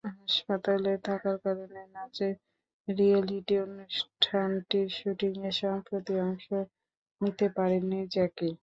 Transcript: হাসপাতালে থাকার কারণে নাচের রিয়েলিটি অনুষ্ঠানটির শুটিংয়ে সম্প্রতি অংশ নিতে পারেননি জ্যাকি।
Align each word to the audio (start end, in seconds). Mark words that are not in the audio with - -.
হাসপাতালে 0.03 0.91
থাকার 1.03 1.37
কারণে 1.45 1.81
নাচের 1.95 2.33
রিয়েলিটি 2.87 3.55
অনুষ্ঠানটির 3.65 4.87
শুটিংয়ে 4.97 5.51
সম্প্রতি 5.61 6.13
অংশ 6.21 6.47
নিতে 7.21 7.47
পারেননি 7.57 7.99
জ্যাকি। 8.13 8.51